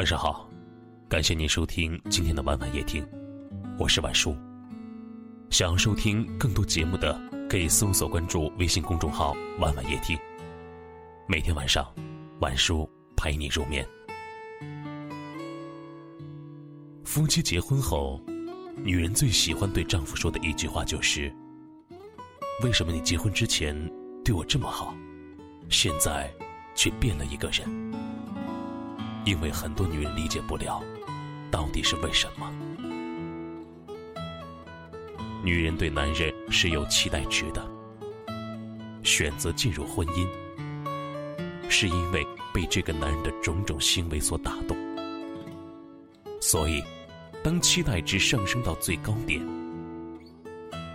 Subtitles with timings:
[0.00, 0.48] 晚上好，
[1.10, 3.06] 感谢您收听今天的晚晚夜听，
[3.78, 4.34] 我是晚叔。
[5.50, 7.20] 想要收听更多节目的，
[7.50, 10.18] 可以搜索关注微信公众号“晚晚夜听”。
[11.28, 11.86] 每天晚上，
[12.40, 13.86] 晚叔陪你入眠。
[17.04, 18.18] 夫妻结婚后，
[18.82, 21.30] 女人最喜欢对丈夫说的一句话就是
[22.64, 23.76] ：“为什么你结婚之前
[24.24, 24.94] 对我这么好，
[25.68, 26.32] 现在
[26.74, 27.68] 却变了一个人？”
[29.24, 30.82] 因为很多女人理解不了，
[31.50, 32.50] 到底是为什么？
[35.44, 37.66] 女人对男人是有期待值的，
[39.02, 40.26] 选择进入婚姻，
[41.68, 44.76] 是因为被这个男人的种种行为所打动。
[46.40, 46.82] 所以，
[47.42, 49.40] 当期待值上升到最高点，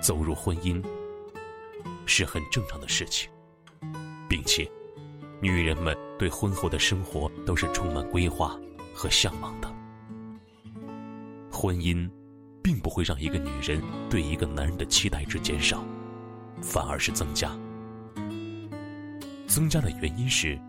[0.02, 0.83] 走入婚姻
[2.05, 3.30] 是很正常的事情，
[4.28, 4.69] 并且。
[5.41, 8.58] 女人们对婚后的生活都是充满规划
[8.94, 9.72] 和向往的。
[11.52, 12.09] 婚姻，
[12.64, 15.83] 并不会让一个女人对一个男人的期待值减少，
[16.61, 17.52] 反而是增加。
[19.47, 20.59] 增加的原因是，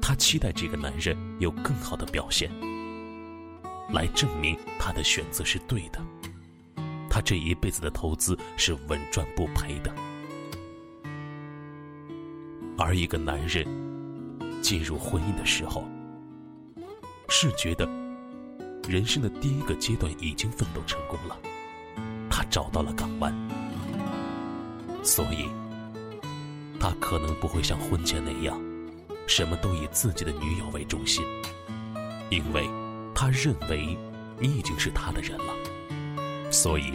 [0.00, 2.50] 她期待这个男人有更好的表现，
[3.92, 6.00] 来证明她的选择是对的，
[7.08, 9.92] 她这一辈子的投资是稳赚不赔的。
[12.76, 13.81] 而一个男人。
[14.62, 15.84] 进入婚姻的时候，
[17.28, 17.84] 是觉得
[18.88, 21.36] 人生的第一个阶段已经奋斗成功了，
[22.30, 23.34] 他找到了港湾，
[25.02, 25.48] 所以，
[26.78, 28.58] 他可能不会像婚前那样，
[29.26, 31.24] 什么都以自己的女友为中心，
[32.30, 32.66] 因为
[33.14, 33.98] 他认为
[34.38, 36.92] 你已经是他的人了，所以，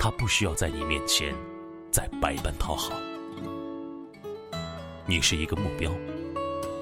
[0.00, 1.32] 他不需要在你面前
[1.92, 2.92] 再百般讨好，
[5.06, 5.92] 你是一个目标。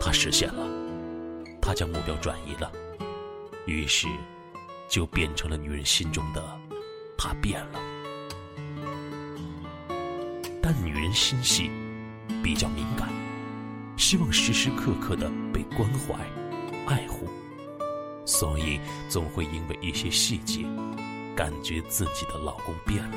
[0.05, 0.67] 他实现了，
[1.61, 2.73] 他将目标转移了，
[3.67, 4.09] 于是
[4.89, 6.43] 就变成了女人心中的
[7.17, 7.81] 他变了。
[10.61, 11.71] 但女人心细，
[12.43, 13.09] 比较敏感，
[13.97, 16.19] 希望时时刻刻的被关怀、
[16.87, 17.29] 爱护，
[18.27, 20.67] 所以总会因为一些细节，
[21.37, 23.17] 感觉自己的老公变了，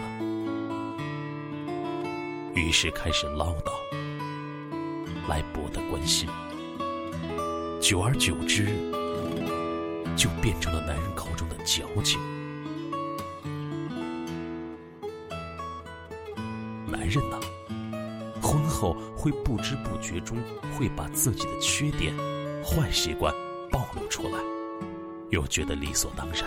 [2.53, 3.73] 于是开始唠叨，
[5.27, 6.29] 来博得关心。
[7.81, 8.65] 久而久之，
[10.15, 12.19] 就变成了男人口中的矫情。
[16.87, 17.39] 男人呢，
[18.41, 20.37] 婚后会不知不觉中
[20.75, 22.11] 会把自己的缺点、
[22.63, 23.31] 坏习惯
[23.69, 24.39] 暴露出来，
[25.29, 26.43] 又觉得理所当然。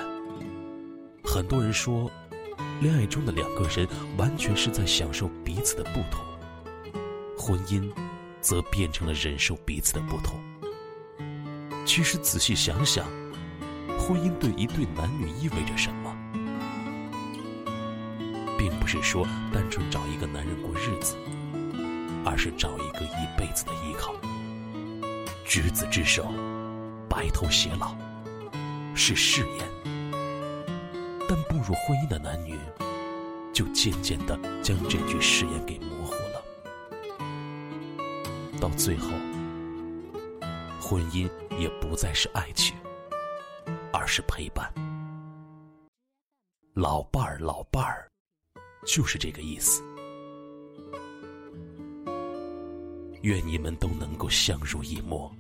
[1.23, 2.11] 很多人说，
[2.81, 6.25] 恋爱中的两个人完全是在享受彼此的不同，
[7.39, 7.89] 婚姻
[8.41, 10.41] 则变成了忍受彼此的不同。
[11.89, 13.07] 其实仔细想想，
[13.99, 16.15] 婚姻对一对男女意味着什么，
[18.59, 21.17] 并不是说单纯找一个男人过日子，
[22.27, 24.13] 而是找一个一辈子的依靠。
[25.47, 26.31] 执子之手，
[27.09, 27.97] 白头偕老，
[28.95, 29.67] 是誓言。
[31.27, 32.59] 但步入婚姻的男女，
[33.51, 36.45] 就渐渐的将这句誓言给模糊了，
[38.61, 39.09] 到最后。
[40.81, 42.77] 婚姻也不再是爱情，
[43.93, 44.73] 而是陪伴。
[46.75, 48.09] 老伴儿，老伴儿，
[48.87, 49.83] 就是这个意思。
[53.23, 55.31] 愿你们都能够相濡以沫，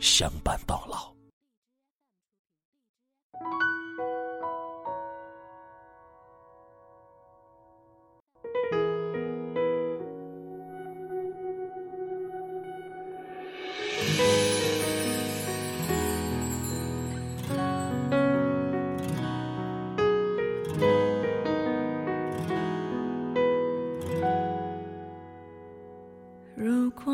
[0.00, 1.19] 相伴到老。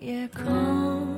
[0.00, 1.17] 夜空。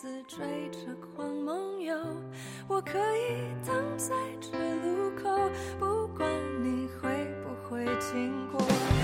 [0.00, 0.78] 子追着
[1.16, 1.92] 光梦游
[2.68, 6.30] 我可以等在这路口不管
[6.62, 8.97] 你会不会经过。